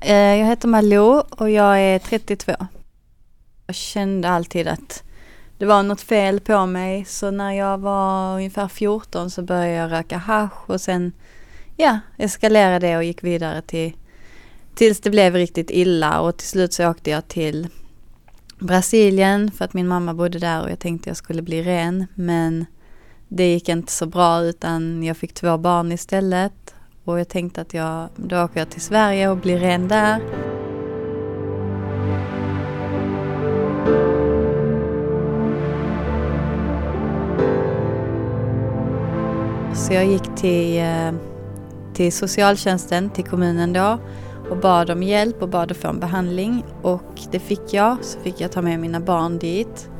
[0.00, 2.52] Eh, jag heter Malou och jag är 32.
[3.66, 5.02] Jag kände alltid att
[5.58, 9.92] det var något fel på mig så när jag var ungefär 14 så började jag
[9.92, 11.12] röka hash och sen
[11.76, 13.92] ja, eskalerade det och gick vidare till
[14.74, 17.68] tills det blev riktigt illa och till slut så åkte jag till
[18.58, 22.66] Brasilien för att min mamma bodde där och jag tänkte jag skulle bli ren men
[23.28, 26.69] det gick inte så bra utan jag fick två barn istället
[27.04, 30.20] och jag tänkte att jag, då åker jag till Sverige och blir ren där.
[39.74, 41.12] Så jag gick till, eh,
[41.94, 43.98] till socialtjänsten, till kommunen då
[44.50, 47.96] och bad om hjälp och bad att få en behandling och det fick jag.
[48.04, 49.90] Så fick jag ta med mina barn dit.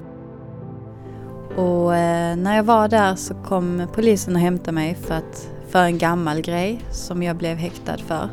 [1.57, 5.85] Och eh, när jag var där så kom polisen och hämtade mig för, att, för
[5.85, 8.29] en gammal grej som jag blev häktad för.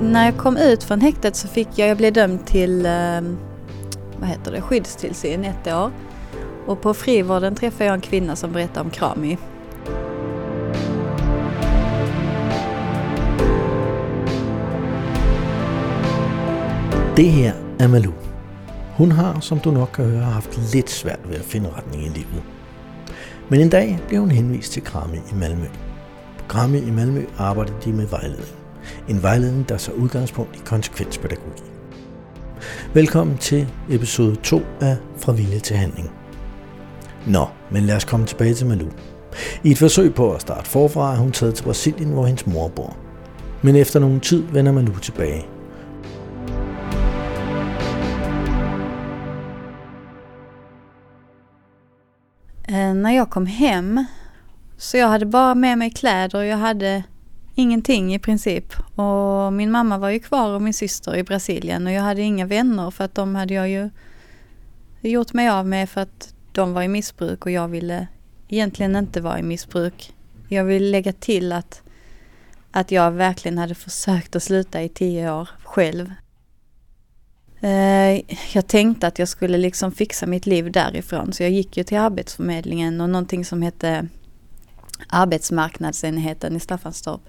[0.00, 3.20] När jag kom ut från häktet så fick jag, jag blev dömd till eh,
[4.18, 5.90] vad heter det, skyddstillsyn ett år.
[6.66, 9.38] Och på frivården träffade jag en kvinna som berättade om Krami.
[17.16, 18.12] Det här är Malou.
[18.96, 22.08] Hon har, som du nog kan höra, haft lite svårt ved att finna riktning i
[22.08, 22.57] livet.
[23.50, 25.66] Men en dag blev hun henvist til Krami i Malmø.
[26.38, 28.56] På Krami i Malmø arbejdede de med vejledning.
[29.08, 31.64] En vejledning, der så udgangspunkt i konsekvenspædagogik.
[32.94, 36.10] Velkommen til episode 2 af Fra Vilje til Handling.
[37.26, 38.88] Nå, men lad os komme tilbage til Malou.
[39.64, 42.68] I et forsøg på at starte forfra er hun taget til Brasilien, hvor hendes mor
[42.68, 42.96] bor.
[43.62, 45.46] Men efter nogen tid vender Malou tilbage–
[53.02, 54.04] När jag kom hem
[54.76, 57.02] så jag hade bara med mig kläder och jag hade
[57.54, 58.72] ingenting i princip.
[58.94, 62.46] Och min mamma var ju kvar och min syster i Brasilien och jag hade inga
[62.46, 63.90] vänner för att de hade jag ju
[65.00, 68.06] gjort mig av med för att de var i missbruk och jag ville
[68.48, 70.14] egentligen inte vara i missbruk.
[70.48, 71.82] Jag vill lägga till att,
[72.70, 76.12] att jag verkligen hade försökt att sluta i tio år själv.
[77.60, 78.20] Eh,
[78.52, 81.98] jag tänkte att jag skulle liksom fixa mitt liv därifrån så jag gick ju till
[81.98, 84.08] Arbetsförmedlingen och någonting som hette
[85.08, 87.20] arbetsmarknadsenheten i Staffanstorp.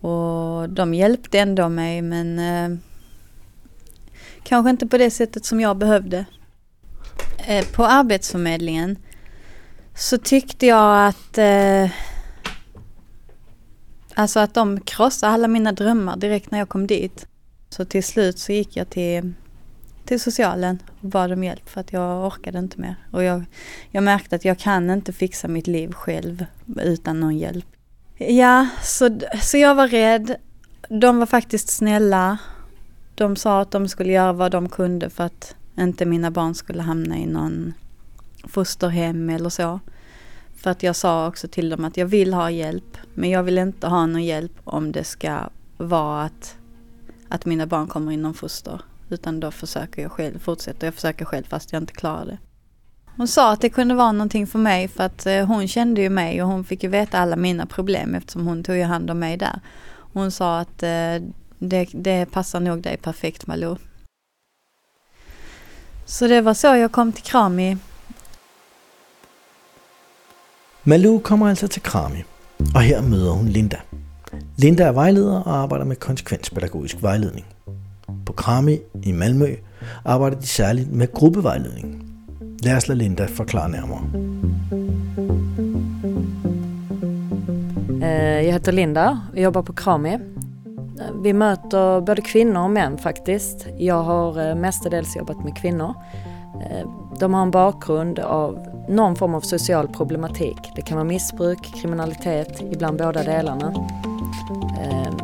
[0.00, 2.78] Och de hjälpte ändå mig men eh,
[4.42, 6.24] kanske inte på det sättet som jag behövde.
[7.46, 8.98] Eh, på Arbetsförmedlingen
[9.94, 11.90] så tyckte jag att eh,
[14.14, 17.26] Alltså att de krossade alla mina drömmar direkt när jag kom dit.
[17.72, 19.32] Så till slut så gick jag till,
[20.04, 22.94] till socialen och bad om hjälp för att jag orkade inte mer.
[23.10, 23.44] Och jag,
[23.90, 26.44] jag märkte att jag kan inte fixa mitt liv själv
[26.76, 27.66] utan någon hjälp.
[28.16, 30.36] Ja, så, så jag var rädd.
[30.88, 32.38] De var faktiskt snälla.
[33.14, 36.82] De sa att de skulle göra vad de kunde för att inte mina barn skulle
[36.82, 37.74] hamna i någon
[38.44, 39.80] fosterhem eller så.
[40.56, 43.58] För att jag sa också till dem att jag vill ha hjälp men jag vill
[43.58, 45.38] inte ha någon hjälp om det ska
[45.76, 46.56] vara att
[47.32, 48.80] att mina barn kommer inom foster.
[49.08, 52.38] Utan då försöker jag själv, fortsätter jag försöker själv fast jag inte klarar det.
[53.16, 56.10] Hon sa att det kunde vara någonting för mig för att eh, hon kände ju
[56.10, 59.18] mig och hon fick ju veta alla mina problem eftersom hon tog ju hand om
[59.18, 59.60] mig där.
[60.12, 61.22] Hon sa att eh,
[61.58, 63.76] det, det passar nog dig perfekt Malou.
[66.04, 67.76] Så det var så jag kom till Krami.
[70.82, 72.24] Malou kommer alltså till Krami
[72.74, 73.78] och här möter hon Linda.
[74.62, 77.46] Linda er vejleder og arbejder med konsekvenspædagogisk vejledning.
[78.26, 79.54] På Krami i Malmø
[80.04, 82.02] arbejder de særligt med gruppevejledning.
[82.64, 84.00] Lad os lade Linda forklare nærmere.
[88.02, 90.18] Eh, Jag heter Linda och jobbar på Krami.
[91.22, 93.66] Vi möter både kvinnor och män faktiskt.
[93.78, 95.94] Jag har eh, mestadels jobbat med kvinnor.
[96.60, 96.88] Eh,
[97.20, 100.58] de har en bakgrund av någon form av social problematik.
[100.76, 103.72] Det kan vara missbruk, kriminalitet, ibland båda delarna.
[104.80, 105.16] Ehm,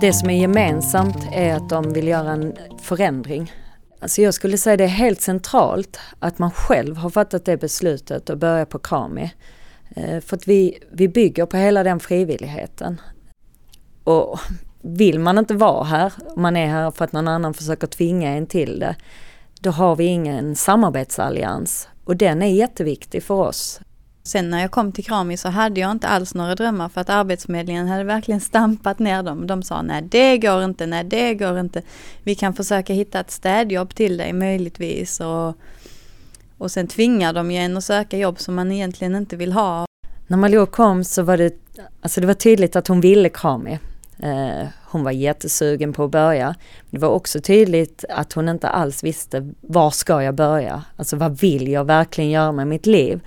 [0.00, 3.52] det som är gemensamt är att de vill göra en förändring.
[4.00, 8.30] Alltså jag skulle säga det är helt centralt att man själv har fattat det beslutet
[8.30, 9.32] och börjar på Krami.
[9.96, 13.00] Ehm, för att vi, vi bygger på hela den frivilligheten.
[14.04, 14.38] Och
[14.82, 18.46] vill man inte vara här, man är här för att någon annan försöker tvinga en
[18.46, 18.96] till det,
[19.60, 21.88] då har vi ingen samarbetsallians.
[22.04, 23.80] Och den är jätteviktig för oss.
[24.26, 27.10] Sen när jag kom till Krami så hade jag inte alls några drömmar för att
[27.10, 29.46] Arbetsförmedlingen hade verkligen stampat ner dem.
[29.46, 31.82] De sa nej det går inte, nej det går inte.
[32.22, 35.56] Vi kan försöka hitta ett städjobb till dig möjligtvis och,
[36.58, 39.86] och sen tvingar de ju en att söka jobb som man egentligen inte vill ha.
[40.26, 41.54] När Malou kom så var det,
[42.00, 43.78] alltså det var tydligt att hon ville Krami.
[44.18, 46.54] Eh, hon var jättesugen på att börja.
[46.90, 50.82] Det var också tydligt att hon inte alls visste var ska jag börja?
[50.96, 53.20] Alltså vad vill jag verkligen göra med mitt liv?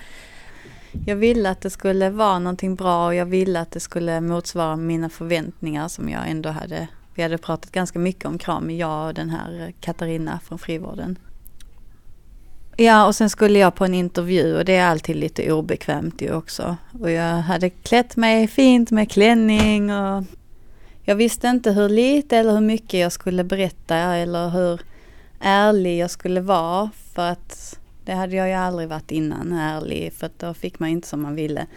[1.06, 4.76] Jag ville att det skulle vara någonting bra och jag ville att det skulle motsvara
[4.76, 6.88] mina förväntningar som jag ändå hade.
[7.16, 11.20] Vi hade pratat ganska mycket om Krami, jag och den här eh, Katarina från frivården.
[12.78, 16.34] Ja, och sen skulle jag på en intervju och det är alltid lite obekvämt ju
[16.34, 16.78] också.
[17.00, 20.24] Och jag hade klätt mig fint med klänning och
[21.04, 24.82] jag visste inte hur lite eller hur mycket jag skulle berätta eller hur
[25.40, 27.79] ärlig jag skulle vara för att
[28.10, 31.36] det hade jag ju aldrig varit innan, ärlig, för då fick man inte som man
[31.36, 31.68] ville.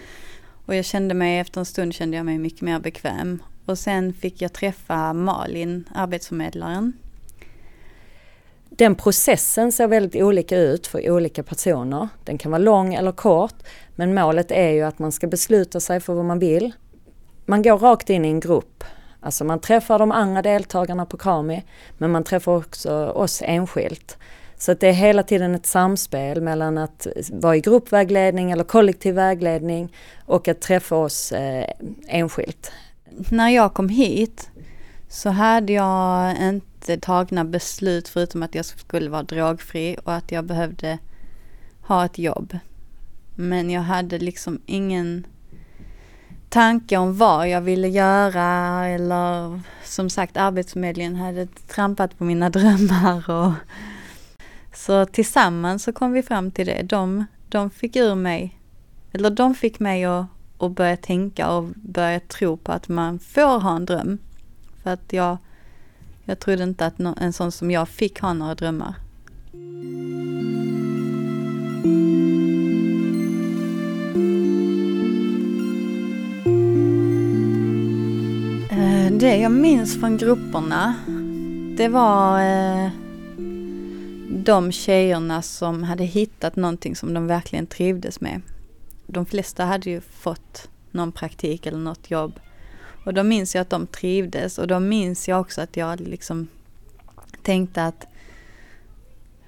[0.66, 3.42] Och jag kände mig, efter en stund kände jag mig mycket mer bekväm.
[3.64, 6.92] Och sen fick jag träffa Malin, arbetsförmedlaren.
[8.68, 12.08] Den processen ser väldigt olika ut för olika personer.
[12.24, 13.56] Den kan vara lång eller kort,
[13.96, 16.72] men målet är ju att man ska besluta sig för vad man vill.
[17.44, 18.84] Man går rakt in i en grupp
[19.24, 21.64] Alltså man träffar de andra deltagarna på Krami
[21.98, 24.18] men man träffar också oss enskilt.
[24.62, 29.14] Så att det är hela tiden ett samspel mellan att vara i gruppvägledning eller kollektiv
[29.14, 29.92] vägledning
[30.26, 31.66] och att träffa oss eh,
[32.08, 32.72] enskilt.
[33.30, 34.50] När jag kom hit
[35.08, 40.44] så hade jag inte tagna beslut förutom att jag skulle vara drogfri och att jag
[40.44, 40.98] behövde
[41.80, 42.58] ha ett jobb.
[43.34, 45.26] Men jag hade liksom ingen
[46.48, 53.30] tanke om vad jag ville göra eller som sagt Arbetsförmedlingen hade trampat på mina drömmar
[53.30, 53.52] och
[54.74, 56.82] så tillsammans så kom vi fram till det.
[56.82, 58.58] De, de fick ur mig,
[59.12, 60.26] eller de fick mig att,
[60.58, 64.18] att börja tänka och börja tro på att man får ha en dröm.
[64.82, 65.36] För att jag,
[66.24, 68.94] jag trodde inte att en sån som jag fick ha några drömmar.
[78.70, 80.94] Eh, det jag minns från grupperna,
[81.76, 82.90] det var eh,
[84.44, 88.42] de tjejerna som hade hittat någonting som de verkligen trivdes med.
[89.06, 92.40] De flesta hade ju fått någon praktik eller något jobb.
[93.04, 96.48] Och då minns jag att de trivdes och då minns jag också att jag liksom
[97.42, 98.06] tänkte att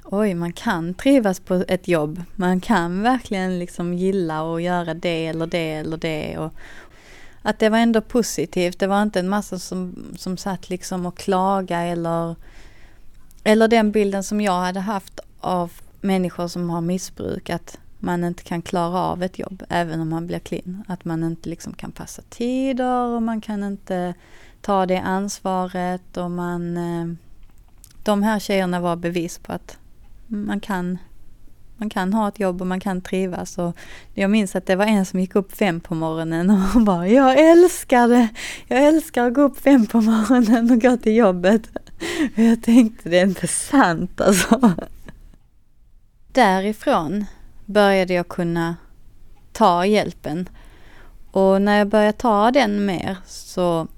[0.04, 2.22] oj, man kan trivas på ett jobb.
[2.36, 6.38] Man kan verkligen liksom gilla att göra det eller det eller det.
[6.38, 6.52] Och,
[7.42, 8.78] att det var ändå positivt.
[8.78, 12.36] Det var inte en massa som, som satt liksom och klaga eller,
[13.44, 17.50] eller den bilden som jag hade haft av människor som har missbruk.
[17.50, 20.84] Att man inte kan klara av ett jobb även om man blir clean.
[20.88, 24.14] Att man inte liksom kan passa tider och man kan inte
[24.60, 26.76] ta det ansvaret och man...
[26.76, 27.16] Eh,
[28.02, 29.78] de här tjejerna var bevis på att
[30.26, 30.98] man kan
[31.76, 33.58] man kan ha ett jobb och man kan trivas.
[33.58, 33.76] Och
[34.14, 37.38] jag minns att det var en som gick upp fem på morgonen och bara, jag
[37.50, 38.28] älskar det!
[38.68, 41.62] Jag älskar att gå upp fem på morgonen och gå till jobbet.
[42.34, 44.72] Jag tänkte, det är inte sant alltså.
[46.32, 47.24] Därifrån
[47.64, 48.76] började jag kunna
[49.52, 50.48] ta hjälpen.
[51.30, 53.88] Och när jag började ta den mer så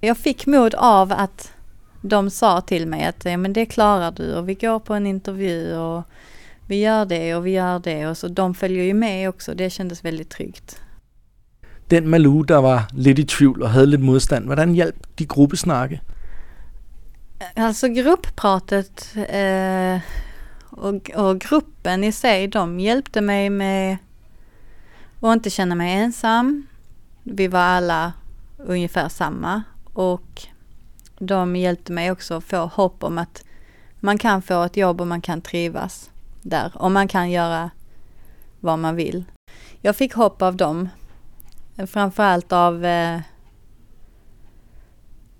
[0.00, 1.52] jag fick mod av att
[2.00, 5.06] de sa till mig att ja, men det klarar du och vi går på en
[5.06, 6.02] intervju och
[6.66, 9.54] vi gör det och vi gör det och så de följer ju med också.
[9.54, 10.80] Det kändes väldigt tryggt.
[11.88, 16.00] Den Malou, der var lidt i tvivl och hade lite modstand, hvordan hjalp de gruppesnakke?
[17.56, 20.00] Alltså grupppratet eh,
[20.70, 23.96] och, och, gruppen i sig, de hjälpte mig med
[25.20, 26.66] att inte känna mig ensam.
[27.22, 28.12] Vi var alla
[28.56, 30.42] ungefär samma och
[31.18, 33.44] de hjälpte mig också att få hopp om att
[34.00, 36.10] man kan få ett jobb och man kan trivas
[36.42, 37.70] där och man kan göra
[38.60, 39.24] vad man vill.
[39.80, 40.88] Jag fick hopp av dem.
[41.86, 43.20] Framförallt av eh,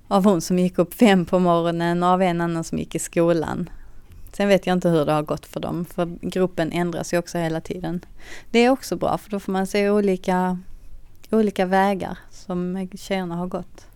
[0.09, 2.99] av hon som gick upp fem på morgonen och av en annan som gick i
[2.99, 3.71] skolan.
[4.33, 7.39] Sen vet jag inte hur det har gått för dem, för gruppen ändras ju också
[7.39, 8.01] hela tiden.
[8.51, 10.59] Det är också bra, för då får man se olika,
[11.31, 13.87] olika vägar som tjejerna har gått.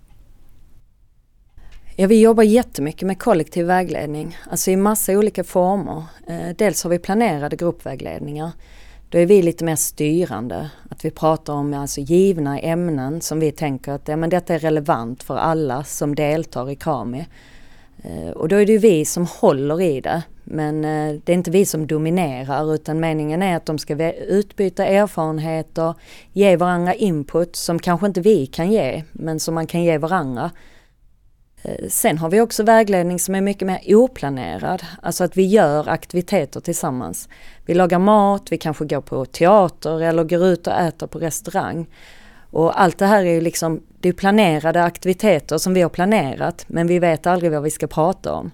[1.96, 6.04] Ja, vi jobbar jättemycket med kollektiv vägledning, alltså i massa olika former.
[6.26, 8.50] Eh, dels har vi planerade gruppvägledningar.
[9.10, 13.52] Då är vi lite mer styrande, att vi pratar om alltså givna ämnen som vi
[13.52, 17.26] tänker att ja, men detta är relevant för alla som deltar i KAMI.
[18.02, 21.34] Eh, och då är det ju vi som håller i det, men eh, det är
[21.34, 25.94] inte vi som dominerar utan meningen är att de ska utbyta erfarenheter,
[26.32, 30.50] ge varandra input som kanske inte vi kan ge, men som man kan ge varandra.
[31.68, 35.88] Eh, sen har vi också vägledning som är mycket mer oplanerad, alltså att vi gör
[35.88, 37.28] aktiviteter tillsammans.
[37.66, 41.86] Vi lagar mat, vi kanske går på teater eller går ut och äter på restaurang.
[42.50, 46.64] Och allt det här är ju liksom, det är planerade aktiviteter som vi har planerat
[46.68, 48.50] men vi vet aldrig vad vi ska prata om.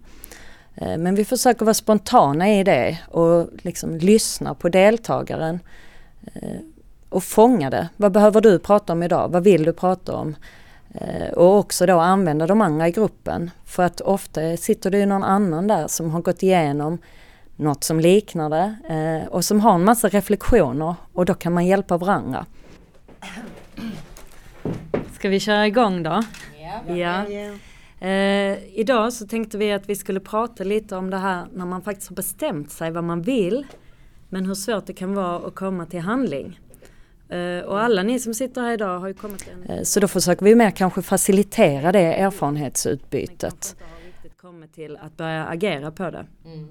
[0.75, 5.61] Eh, men vi försöker vara spontana i det och liksom lyssna på deltagaren
[6.35, 6.61] eh,
[7.09, 7.89] och fånga det.
[7.97, 9.29] Vad behöver du prata om idag?
[9.29, 10.37] Vad vill du prata om?
[10.95, 13.51] Eh, och också då använda de andra i gruppen.
[13.65, 16.99] För att ofta sitter det ju någon annan där som har gått igenom
[17.57, 21.97] något som liknar det och som har en massa reflektioner och då kan man hjälpa
[21.97, 22.47] varandra.
[25.13, 26.23] Ska vi köra igång då?
[26.87, 26.95] Ja.
[26.95, 27.25] ja.
[28.07, 31.83] Eh, idag så tänkte vi att vi skulle prata lite om det här när man
[31.83, 33.67] faktiskt har bestämt sig vad man vill.
[34.29, 36.61] Men hur svårt det kan vara att komma till handling.
[37.29, 39.77] Eh, och alla ni som sitter här idag har ju kommit en...
[39.77, 43.43] Eh, så då försöker vi mer kanske facilitera det erfarenhetsutbytet.
[43.43, 46.27] Men kanske inte har kommit till att börja agera på det.
[46.45, 46.69] Mm.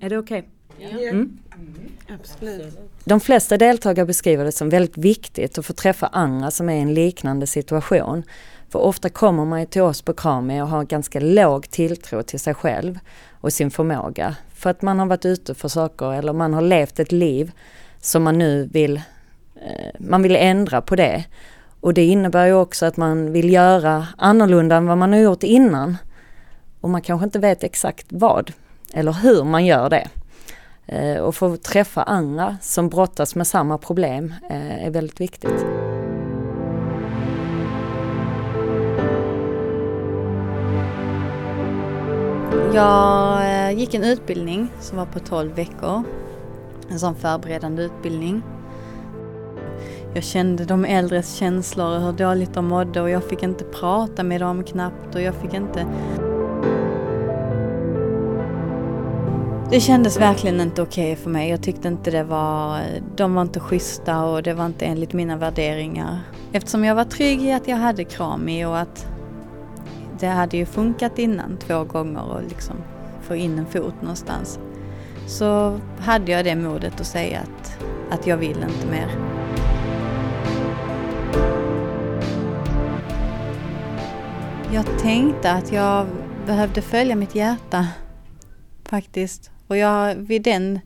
[0.00, 0.38] Är det okej?
[0.38, 0.50] Okay?
[0.78, 0.88] Ja.
[0.88, 1.38] Mm.
[1.54, 1.74] Mm.
[2.08, 2.78] Absolut.
[3.04, 6.80] De flesta deltagare beskriver det som väldigt viktigt att få träffa andra som är i
[6.80, 8.22] en liknande situation.
[8.68, 12.40] För ofta kommer man ju till oss på Krami och har ganska låg tilltro till
[12.40, 12.98] sig själv
[13.30, 14.36] och sin förmåga.
[14.54, 17.52] För att man har varit ute för saker eller man har levt ett liv
[18.00, 19.00] som man nu vill,
[19.62, 21.24] Eh, man vill ändra på det.
[21.80, 25.42] Och det innebär ju också att man vill göra annorlunda än vad man har gjort
[25.42, 25.96] innan.
[26.80, 28.52] Och man kanske inte vet exakt vad
[28.92, 30.08] eller hur man gör det.
[30.86, 35.66] Eh, och få träffa andra som brottas med samma problem eh, är väldigt viktigt.
[42.74, 46.02] Jag gick en utbildning som var på 12 veckor.
[46.88, 48.42] En sån förberedande utbildning.
[50.16, 54.22] Jag kände de äldres känslor och hur dåligt de mådde och jag fick inte prata
[54.22, 55.86] med dem knappt och jag fick inte...
[59.70, 61.50] Det kändes verkligen inte okej okay för mig.
[61.50, 62.80] Jag tyckte inte det var...
[63.16, 66.20] De var inte schyssta och det var inte enligt mina värderingar.
[66.52, 69.06] Eftersom jag var trygg i att jag hade Krami och att
[70.20, 72.76] det hade ju funkat innan två gånger och liksom
[73.22, 74.58] få in en fot någonstans.
[75.26, 77.78] Så hade jag det modet att säga att,
[78.10, 79.35] att jag vill inte mer.
[84.72, 86.06] Jag tänkte att jag
[86.46, 87.88] behövde följa mitt hjärta
[88.84, 89.50] faktiskt.
[89.66, 90.80] Och jag, vid den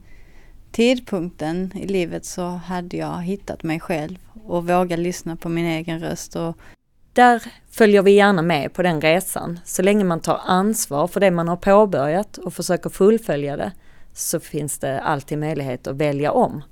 [0.73, 6.01] tidpunkten i livet så hade jag hittat mig själv och vågat lyssna på min egen
[6.01, 6.57] röst och
[7.13, 9.61] där följer vi gärna med på den resan.
[9.65, 13.73] Så länge man tar ansvar för det man har påbörjat och försöker fullfölja det
[14.13, 16.63] så finns det alltid möjlighet att välja om.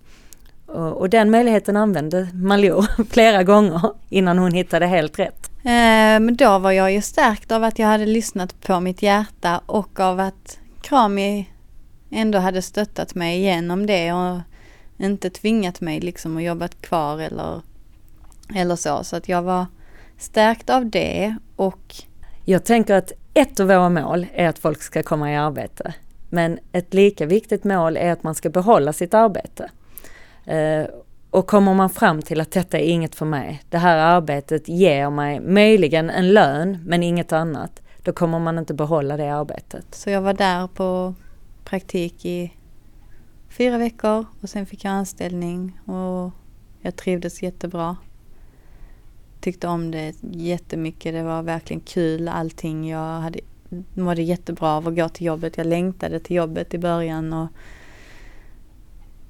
[0.67, 5.48] Och, den möjligheten använde Malou flera gånger innan hon hittade helt rätt.
[5.69, 9.61] Eh, men då var jag ju stärkt av att jag hade lyssnat på mitt hjärta
[9.67, 11.51] och av att Krami
[12.11, 14.39] ändå hade stöttat mig igenom det och
[14.99, 17.61] inte tvingat mig liksom att jobba kvar eller,
[18.55, 19.05] eller så.
[19.05, 19.67] Så att jag var
[20.19, 21.95] stärkt av det och...
[22.45, 25.95] Jag tänker att ett av våra mål är att folk ska komma i arbete.
[26.29, 29.71] Men ett lika viktigt mål är att man ska behålla sitt arbete.
[30.45, 30.87] Eh,
[31.31, 35.11] och kommer man fram till att detta är inget för mig, det här arbetet ger
[35.11, 39.95] mig möjligen en lön men inget annat, då kommer man inte behålla det arbetet.
[39.95, 41.15] Så jag var där på
[41.65, 42.53] praktik i
[43.49, 46.31] fyra veckor och sen fick jag anställning och
[46.81, 47.97] jag trivdes jättebra
[49.41, 51.15] tyckte om det jättemycket.
[51.15, 52.89] Det var verkligen kul allting.
[52.89, 53.41] Jag hade,
[53.95, 55.57] mådde jättebra av att gå till jobbet.
[55.57, 57.49] Jag längtade till jobbet i början och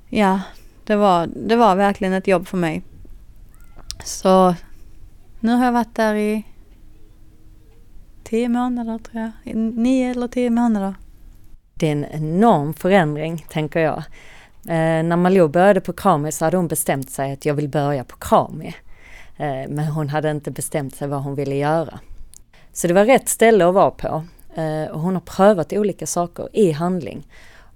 [0.08, 0.40] ja,
[0.88, 2.82] det var, det var verkligen ett jobb för mig.
[4.04, 4.54] Så
[5.40, 6.44] nu har jag varit där i
[8.24, 9.54] tio månader tror jag.
[9.56, 10.94] Nio eller tio månader.
[11.74, 13.98] Det är en enorm förändring tänker jag.
[14.68, 18.04] Eh, när Malou började på Krami så hade hon bestämt sig att jag vill börja
[18.04, 18.74] på Krami.
[19.36, 21.98] Eh, men hon hade inte bestämt sig vad hon ville göra.
[22.72, 24.24] Så det var rätt ställe att vara på.
[24.54, 27.26] Eh, och hon har prövat olika saker i handling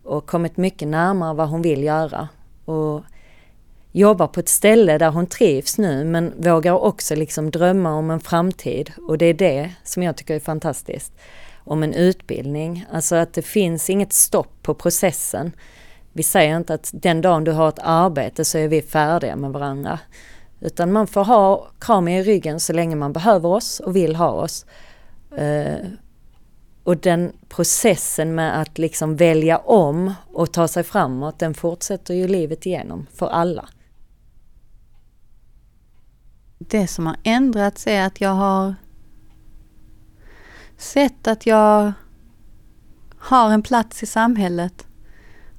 [0.02, 2.28] och kommit mycket närmare vad hon vill göra.
[2.64, 3.02] Och
[3.92, 8.20] jobbar på ett ställe där hon trivs nu men vågar också liksom drömma om en
[8.20, 11.12] framtid och det är det som jag tycker är fantastiskt.
[11.64, 15.52] Om en utbildning, alltså att det finns inget stopp på processen.
[16.12, 19.50] Vi säger inte att den dagen du har ett arbete så är vi färdiga med
[19.52, 19.98] varandra.
[20.60, 24.30] Utan man får ha kram i ryggen så länge man behöver oss och vill ha
[24.30, 24.66] oss.
[25.36, 25.76] Eh,
[26.84, 32.28] och den processen med att liksom välja om och ta sig framåt, den fortsätter ju
[32.28, 33.68] livet igenom för alla.
[36.58, 38.74] Det som har ändrats är att jag har
[40.76, 41.92] sett att jag
[43.18, 44.86] har en plats i samhället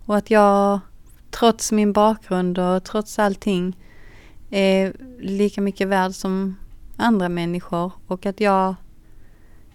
[0.05, 0.79] och att jag
[1.31, 3.77] trots min bakgrund och trots allting
[4.49, 6.55] är lika mycket värd som
[6.97, 8.75] andra människor och att jag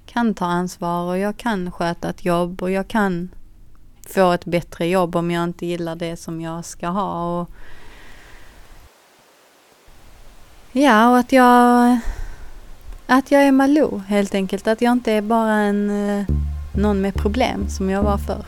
[0.09, 3.29] kan ta ansvar och jag kan sköta ett jobb och jag kan
[4.09, 7.41] få ett bättre jobb om jag inte gillar det som jag ska ha.
[7.41, 7.50] Och
[10.73, 11.99] ja, och att jag,
[13.07, 14.67] att jag är Malou helt enkelt.
[14.67, 16.27] Att jag inte är bara en, eh,
[16.75, 18.45] någon med problem som jag var förr.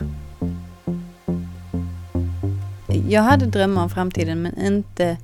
[3.09, 5.17] Jag hade drömmar om framtiden men inte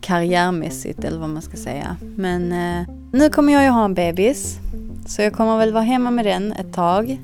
[0.00, 1.96] karriärmässigt eller vad man ska säga.
[2.16, 4.58] Men eh, nu kommer jag ju ha en bebis
[5.06, 7.18] så jag kommer väl vara hemma med den ett tag.